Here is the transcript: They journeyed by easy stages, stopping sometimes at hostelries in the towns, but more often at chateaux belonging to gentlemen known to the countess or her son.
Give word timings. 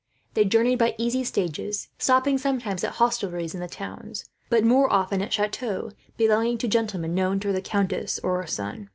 They 0.33 0.45
journeyed 0.45 0.79
by 0.79 0.95
easy 0.97 1.23
stages, 1.23 1.89
stopping 1.99 2.39
sometimes 2.39 2.83
at 2.83 2.93
hostelries 2.93 3.53
in 3.53 3.59
the 3.59 3.67
towns, 3.67 4.25
but 4.49 4.63
more 4.63 4.91
often 4.91 5.21
at 5.21 5.31
chateaux 5.31 5.91
belonging 6.17 6.57
to 6.57 6.67
gentlemen 6.67 7.13
known 7.13 7.39
to 7.41 7.51
the 7.53 7.61
countess 7.61 8.17
or 8.17 8.41
her 8.41 8.47
son. 8.47 8.89